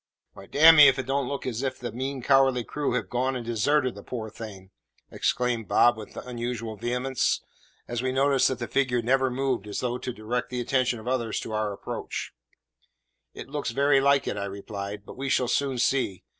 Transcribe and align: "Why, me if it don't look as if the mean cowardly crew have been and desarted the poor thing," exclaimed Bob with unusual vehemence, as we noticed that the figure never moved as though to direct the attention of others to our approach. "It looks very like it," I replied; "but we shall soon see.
"Why, 0.33 0.47
me 0.71 0.87
if 0.87 0.97
it 0.97 1.05
don't 1.05 1.27
look 1.27 1.45
as 1.45 1.61
if 1.61 1.77
the 1.77 1.91
mean 1.91 2.23
cowardly 2.23 2.63
crew 2.63 2.93
have 2.93 3.07
been 3.11 3.35
and 3.35 3.45
desarted 3.45 3.93
the 3.93 4.01
poor 4.01 4.31
thing," 4.31 4.71
exclaimed 5.11 5.67
Bob 5.67 5.95
with 5.95 6.17
unusual 6.17 6.75
vehemence, 6.75 7.43
as 7.87 8.01
we 8.01 8.11
noticed 8.11 8.47
that 8.47 8.57
the 8.57 8.67
figure 8.67 9.03
never 9.03 9.29
moved 9.29 9.67
as 9.67 9.81
though 9.81 9.99
to 9.99 10.11
direct 10.11 10.49
the 10.49 10.59
attention 10.59 10.97
of 10.99 11.07
others 11.07 11.39
to 11.41 11.53
our 11.53 11.71
approach. 11.71 12.33
"It 13.35 13.49
looks 13.49 13.69
very 13.69 14.01
like 14.01 14.25
it," 14.25 14.37
I 14.37 14.45
replied; 14.45 15.05
"but 15.05 15.17
we 15.17 15.29
shall 15.29 15.47
soon 15.47 15.77
see. 15.77 16.23